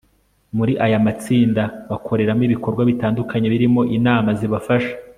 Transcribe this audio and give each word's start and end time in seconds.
Muri 0.57 0.73
aya 0.85 0.95
amatsinda 1.01 1.63
bakoreramo 1.91 2.43
ibikorwa 2.47 2.81
bitandukanye 2.89 3.47
birimo 3.53 3.81
inama 3.97 4.29
zibafasha 4.39 4.93